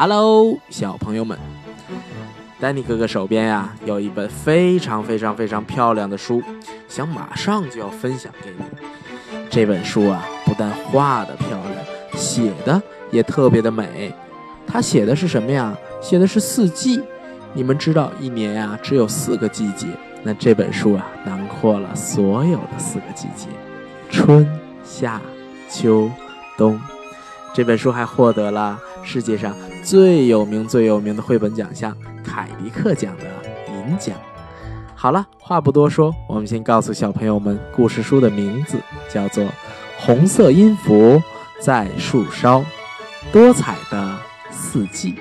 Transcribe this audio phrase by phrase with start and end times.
[0.00, 1.36] Hello，小朋友们，
[2.60, 6.40] 丹尼哥哥手边呀有一本非常非常非常漂亮的书，
[6.86, 8.64] 想马上就要分享给你。
[9.50, 11.84] 这本书啊，不但画的漂亮，
[12.14, 12.80] 写的
[13.10, 14.14] 也特别的美。
[14.68, 15.76] 它写的是什么呀？
[16.00, 17.02] 写的是四季。
[17.52, 19.88] 你们知道一年呀只有四个季节，
[20.22, 23.48] 那这本书啊囊括了所有的四个季节：
[24.08, 24.48] 春
[24.84, 25.20] 夏
[25.68, 26.08] 秋
[26.56, 26.80] 冬。
[27.52, 29.52] 这本书还获得了世界上
[29.88, 33.24] 最有名、最有名的绘本奖项——凯迪克奖的
[33.72, 34.14] 银奖。
[34.94, 39.42] 好了，话不多说，我们先告诉小朋友们，故事书的名字叫做
[39.96, 41.22] 《红色音符
[41.58, 42.60] 在树梢》，
[43.32, 44.14] 多彩的
[44.50, 45.14] 四季。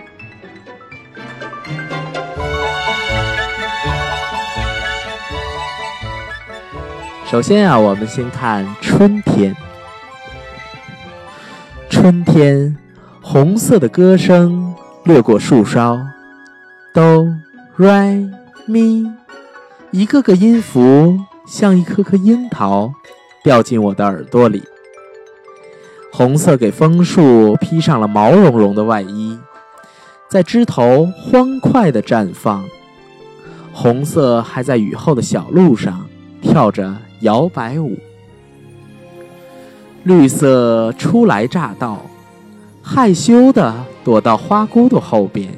[7.25, 9.55] 首先啊，我们先看春天。
[11.89, 12.77] 春天，
[13.29, 15.99] 红色的歌声掠过树梢，
[16.93, 17.27] 哆、
[17.75, 18.25] 来、
[18.65, 19.05] 咪，
[19.91, 22.89] 一个个音符像一颗颗樱桃，
[23.43, 24.63] 掉进我的耳朵里。
[26.09, 29.37] 红色给枫树披上了毛茸茸的外衣，
[30.29, 32.63] 在枝头欢快地绽放。
[33.73, 36.07] 红色还在雨后的小路上
[36.41, 37.97] 跳着摇摆舞。
[40.03, 42.05] 绿色初来乍到，
[42.89, 45.53] 害羞的躲到花骨朵后边，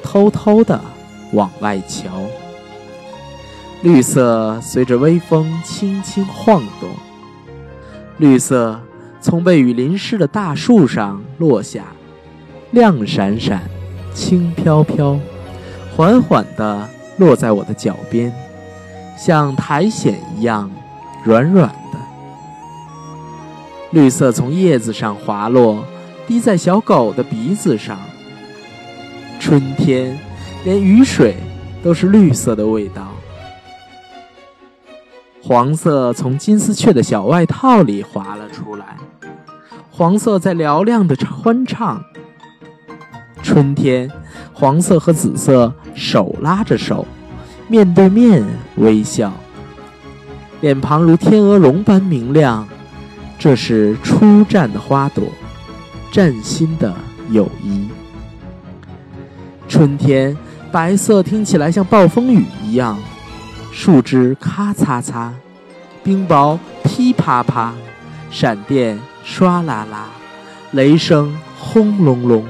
[0.00, 0.80] 偷偷的
[1.32, 2.08] 往外瞧。
[3.82, 6.88] 绿色随着微风轻轻晃动，
[8.18, 8.80] 绿色
[9.20, 11.86] 从被雨淋湿的大树上落下，
[12.70, 13.62] 亮闪闪，
[14.14, 15.18] 轻飘飘，
[15.96, 18.32] 缓缓地落在我的脚边，
[19.16, 20.70] 像苔藓一样
[21.24, 21.74] 软软。
[23.90, 25.82] 绿色从叶子上滑落，
[26.26, 27.98] 滴在小狗的鼻子上。
[29.40, 30.18] 春天，
[30.64, 31.36] 连雨水
[31.82, 33.08] 都是绿色的味道。
[35.42, 38.98] 黄色从金丝雀的小外套里滑了出来，
[39.90, 42.04] 黄色在嘹亮的欢唱。
[43.42, 44.10] 春天，
[44.52, 47.06] 黄色和紫色手拉着手，
[47.68, 48.44] 面对面
[48.76, 49.32] 微笑，
[50.60, 52.68] 脸庞如天鹅绒般明亮。
[53.38, 55.24] 这是初绽的花朵，
[56.10, 56.92] 崭新的
[57.30, 57.88] 友谊。
[59.68, 60.36] 春天，
[60.72, 62.98] 白色听起来像暴风雨一样，
[63.70, 65.30] 树枝咔嚓嚓，
[66.02, 67.72] 冰雹噼啪啪，
[68.28, 70.06] 闪电唰啦啦，
[70.72, 72.44] 雷声轰隆隆。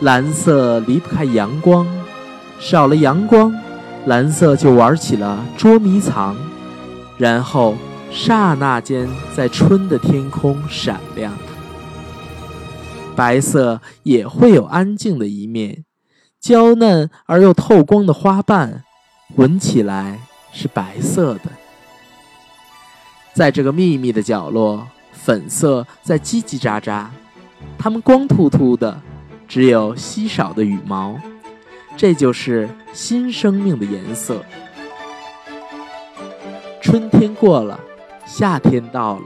[0.00, 1.86] 蓝色离不开阳光，
[2.58, 3.54] 少了阳光，
[4.06, 6.34] 蓝色就玩起了捉迷藏，
[7.18, 7.76] 然后。
[8.10, 11.32] 刹那间，在春的天空闪亮。
[13.16, 15.84] 白色也会有安静的一面，
[16.40, 18.84] 娇嫩而又透光的花瓣，
[19.36, 20.20] 闻起来
[20.52, 21.50] 是白色的。
[23.32, 27.06] 在这个秘密的角落，粉色在叽叽喳喳，
[27.78, 29.00] 它们光秃秃的，
[29.46, 31.16] 只有稀少的羽毛，
[31.96, 34.42] 这就是新生命的颜色。
[36.80, 37.78] 春天过了。
[38.32, 39.22] 夏天到了，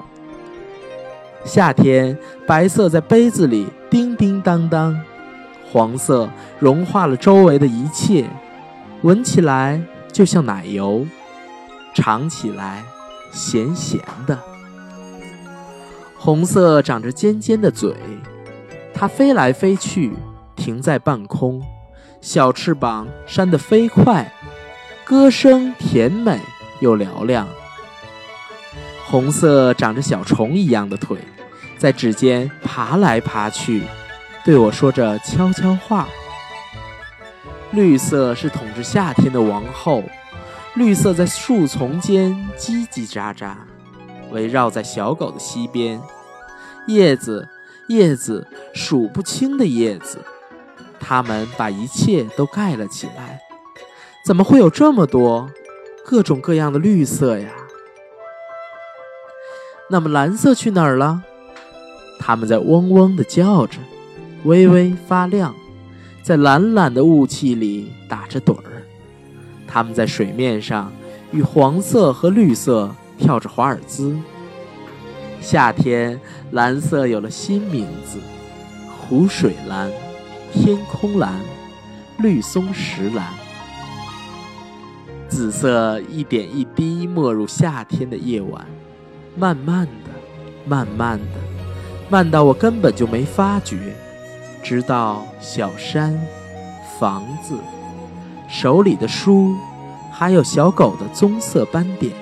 [1.45, 4.99] 夏天白色在杯子里叮叮当当，
[5.71, 6.27] 黄色
[6.59, 8.25] 融化了周围的一切，
[9.03, 9.79] 闻起来
[10.11, 11.07] 就像奶油，
[11.95, 12.83] 尝起来
[13.31, 14.39] 咸咸的。
[16.19, 17.95] 红色长着尖尖的嘴，
[18.95, 20.15] 它飞来飞去，
[20.57, 21.63] 停在半空，
[22.23, 24.33] 小翅膀扇得飞快，
[25.05, 26.41] 歌声甜美
[26.81, 27.47] 又嘹亮。
[29.15, 31.17] 红色长着小虫一样的腿，
[31.79, 33.85] 在指尖爬来爬去，
[34.45, 36.09] 对我说着悄悄话。
[37.71, 40.03] 绿色是统治夏天的王后，
[40.75, 43.53] 绿色在树丛间叽叽喳喳，
[44.33, 46.01] 围绕在小狗的膝边。
[46.89, 47.49] 叶子，
[47.87, 48.45] 叶子，
[48.75, 50.25] 数不清的叶子，
[50.99, 53.39] 它们把一切都盖了起来。
[54.27, 55.49] 怎么会有这么多，
[56.05, 57.49] 各种各样的绿色呀？
[59.91, 61.23] 那么蓝色去哪儿了？
[62.19, 63.79] 它们在嗡嗡地叫着，
[64.45, 65.55] 微微发亮，
[66.23, 68.83] 在懒懒的雾气里打着盹儿。
[69.67, 70.91] 它们在水面上
[71.33, 74.17] 与黄色和绿色跳着华尔兹。
[75.41, 76.19] 夏天，
[76.53, 78.19] 蓝色有了新名字：
[78.97, 79.91] 湖水蓝、
[80.51, 81.39] 天空蓝、
[82.19, 83.35] 绿松石蓝。
[85.29, 88.65] 紫色一点一滴没入夏天的夜晚。
[89.37, 90.11] 慢慢的，
[90.65, 91.41] 慢慢的，
[92.09, 93.77] 慢到我根本就没发觉，
[94.63, 96.19] 直到小山、
[96.99, 97.57] 房子、
[98.49, 99.55] 手里的书，
[100.13, 102.13] 还有小狗的棕色斑点，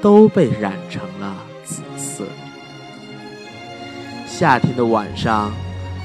[0.00, 2.24] 都被染成了紫色。
[4.26, 5.52] 夏天的晚上，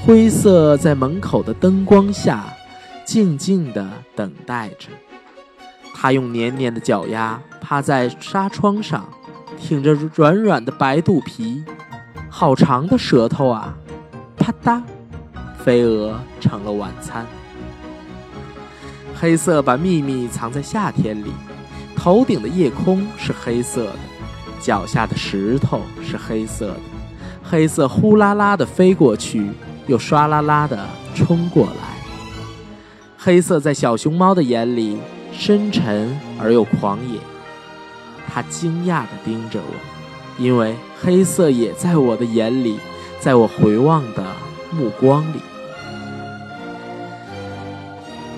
[0.04, 2.44] 灰色在门口的灯光下，
[3.04, 4.88] 静静地等待着。
[5.94, 9.08] 它用黏黏的脚丫趴在纱窗上，
[9.58, 11.64] 挺着软软的白肚皮，
[12.28, 13.74] 好长的舌头啊！
[14.36, 14.82] 啪嗒，
[15.58, 17.26] 飞蛾成了晚餐。
[19.14, 21.30] 黑色把秘密藏在夏天里，
[21.96, 23.98] 头顶的夜空是黑色的，
[24.60, 26.80] 脚下的石头是黑色的。
[27.44, 29.50] 黑色呼啦啦地飞过去，
[29.86, 31.92] 又唰啦啦地冲过来。
[33.16, 34.98] 黑色在小熊猫的眼里
[35.32, 37.20] 深沉而又狂野，
[38.32, 42.78] 他惊讶地盯着我，因为黑色也在我的眼里，
[43.20, 44.24] 在我回望的
[44.70, 45.40] 目光里。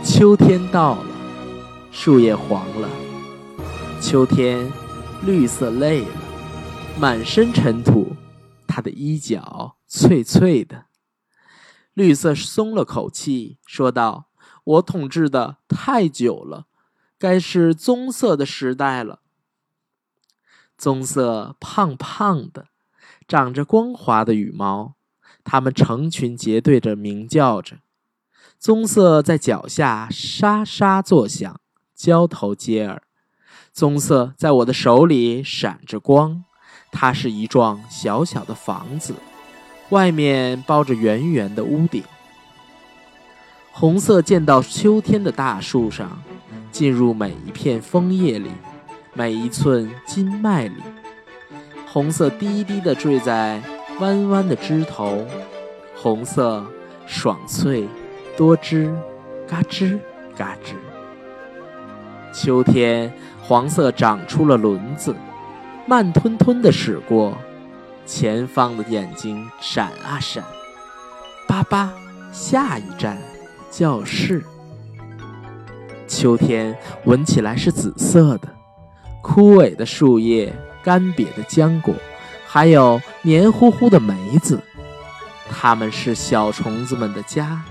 [0.03, 1.07] 秋天到了，
[1.93, 2.89] 树叶黄了，
[4.01, 4.69] 秋天
[5.25, 6.09] 绿色累了，
[6.99, 8.17] 满身尘土。
[8.67, 10.87] 他的衣角脆脆的，
[11.93, 14.25] 绿色松了口气，说道
[14.65, 16.67] ：“我统治的太久了，
[17.17, 19.21] 该是棕色的时代了。
[20.77, 22.67] 棕色胖胖的，
[23.27, 24.95] 长着光滑的羽毛，
[25.43, 27.79] 它们成群结队着鸣叫着。
[28.59, 31.61] 棕色在脚下沙沙作响，
[31.95, 33.03] 交头接耳。
[33.73, 36.45] 棕色在我的手里闪着光。”
[36.97, 39.17] 它是一幢小小的房子，
[39.91, 42.05] 外面包着圆圆的屋顶。
[43.73, 46.23] 红色溅到秋天的大树上，
[46.71, 48.49] 进入每一片枫叶里，
[49.15, 50.83] 每一寸筋脉里。
[51.87, 53.63] 红色低低地坠在
[54.01, 55.25] 弯弯的枝头，
[55.95, 56.65] 红色
[57.07, 57.89] 爽脆
[58.37, 58.93] 多汁，
[59.49, 59.99] 嘎吱
[60.37, 60.75] 嘎吱。
[62.33, 65.15] 秋天，黄色长出了轮子。
[65.87, 67.37] 慢吞吞地驶过，
[68.07, 70.43] 前方的眼睛闪啊闪，
[71.47, 71.93] 叭叭，
[72.33, 73.19] 下一站，
[73.71, 74.43] 教室。
[76.09, 76.75] 秋天
[77.05, 78.49] 闻起来是紫色的，
[79.25, 81.95] 枯萎的树叶，干瘪的浆果，
[82.47, 84.61] 还有黏糊糊的梅子，
[85.51, 87.63] 它们是小虫子们的家。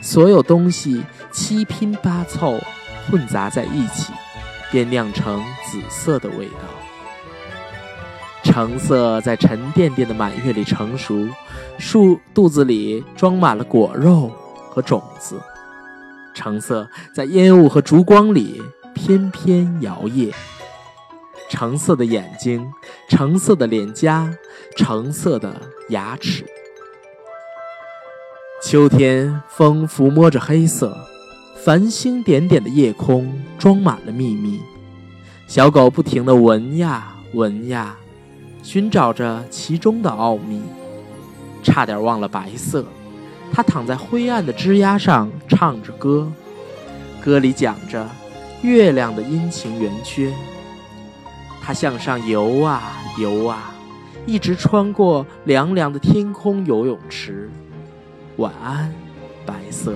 [0.00, 2.58] 所有东西七拼八凑，
[3.10, 4.14] 混杂在一起，
[4.72, 6.64] 便酿成紫色的味道。
[8.42, 11.28] 橙色在沉甸甸的满月里成熟，
[11.76, 14.32] 树肚子里装满了果肉
[14.70, 15.38] 和种子。
[16.32, 18.62] 橙色在烟雾和烛光里
[18.94, 20.32] 翩翩摇曳。
[21.48, 22.72] 橙色的眼睛，
[23.08, 24.32] 橙色的脸颊，
[24.76, 25.54] 橙色的
[25.88, 26.44] 牙齿。
[28.62, 30.96] 秋天，风抚摸着黑色，
[31.56, 34.60] 繁星点点的夜空装满了秘密。
[35.46, 37.96] 小狗不停地闻呀闻呀。
[38.60, 40.60] 寻找着其中的奥秘，
[41.62, 42.84] 差点忘了白色。
[43.50, 46.30] 它躺在灰暗的枝桠上，唱着歌，
[47.24, 48.06] 歌里讲着
[48.60, 50.34] 月亮的阴晴圆缺。
[51.68, 53.74] 它向上游啊游啊，
[54.24, 57.50] 一直穿过凉凉的天空游泳池。
[58.38, 58.90] 晚安，
[59.44, 59.94] 白色。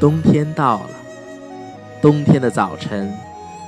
[0.00, 0.90] 冬天到了，
[2.02, 3.16] 冬天的早晨，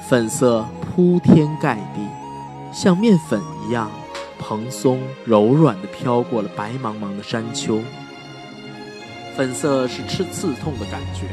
[0.08, 2.00] 粉色铺天盖地。
[2.72, 3.88] 像面粉一样
[4.40, 7.80] 蓬松柔软地飘过了白茫茫的山丘。
[9.36, 11.28] 粉色是吃刺痛的感觉，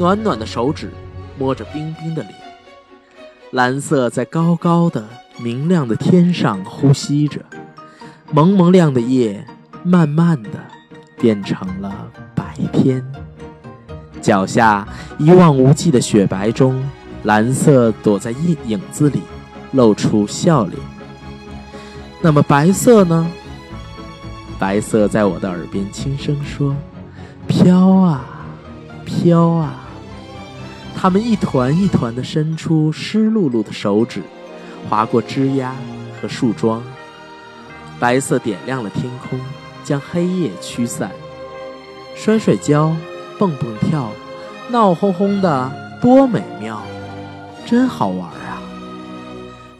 [0.00, 0.90] 暖暖的手指
[1.38, 2.34] 摸着冰冰的脸。
[3.52, 5.04] 蓝色在高高的
[5.38, 7.40] 明亮的天上呼吸着，
[8.32, 9.44] 蒙蒙亮的夜
[9.82, 10.50] 慢慢的
[11.18, 13.04] 变成了白天。
[14.20, 14.86] 脚下
[15.18, 16.82] 一望无际的雪白中，
[17.24, 19.22] 蓝色躲在影影子里。
[19.72, 20.76] 露出笑脸。
[22.20, 23.30] 那么白色呢？
[24.58, 26.74] 白色在我的耳边轻声说
[27.46, 28.24] ：“飘啊，
[29.04, 29.88] 飘啊。”
[30.94, 34.22] 它们一团一团地伸出湿漉漉的手指，
[34.88, 35.72] 划过枝桠
[36.20, 36.82] 和树桩。
[37.98, 39.40] 白色点亮了天空，
[39.82, 41.10] 将黑夜驱散。
[42.14, 42.94] 摔摔跤，
[43.38, 44.10] 蹦蹦跳，
[44.68, 46.82] 闹哄哄的，多美妙，
[47.64, 48.60] 真好玩啊。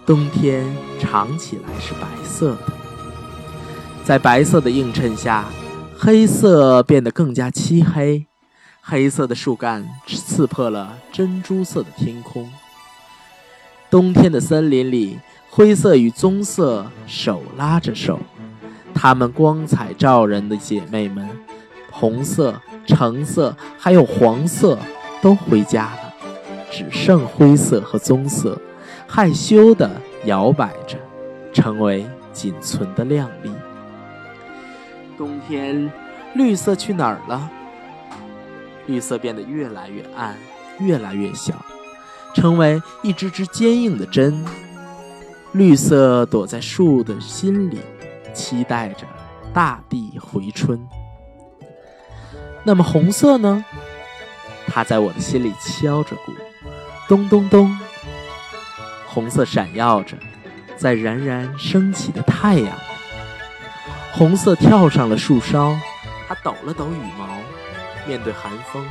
[0.07, 0.65] 冬天
[0.99, 2.73] 长起来是白色的，
[4.05, 5.45] 在白色的映衬下，
[5.99, 8.30] 黑色变得更加漆黑。
[8.91, 12.51] 黑色的树干刺破了珍珠色的天空。
[13.89, 18.19] 冬天的森林里，灰色与棕色手拉着手，
[18.93, 21.31] 她们光彩照人的姐妹们，
[21.93, 24.77] 红色、橙色还有黄色
[25.23, 26.13] 都回家了，
[26.69, 28.61] 只剩灰色和棕色，
[29.07, 29.89] 害羞地
[30.25, 30.99] 摇摆着，
[31.53, 33.53] 成为仅存的靓丽。
[35.17, 35.89] 冬天，
[36.35, 37.49] 绿色去哪儿了？
[38.87, 40.37] 绿色变得越来越暗，
[40.79, 41.55] 越来越小，
[42.35, 44.45] 成为一支支坚硬的针。
[45.53, 47.81] 绿色躲在树的心里，
[48.33, 49.07] 期待着
[49.53, 50.81] 大地回春。
[52.65, 53.65] 那么红色呢？
[54.67, 56.33] 它在我的心里敲着鼓，
[57.09, 57.77] 咚咚咚。
[59.07, 60.17] 红色闪耀着，
[60.77, 62.79] 在冉冉升起的太阳。
[64.13, 65.77] 红色跳上了树梢，
[66.29, 67.27] 它抖了抖羽毛。
[68.11, 68.85] 面对寒风，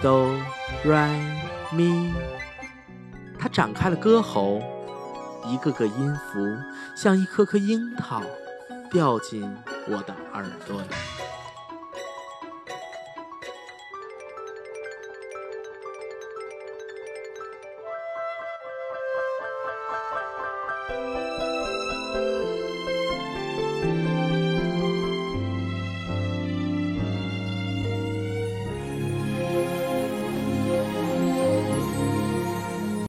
[0.00, 0.32] 哆
[0.84, 1.20] 来
[1.72, 2.14] 咪，
[3.36, 4.62] 它展开了歌喉，
[5.46, 6.38] 一个个音符
[6.94, 8.22] 像一颗颗樱桃，
[8.88, 9.42] 掉进
[9.88, 11.15] 我的耳朵里。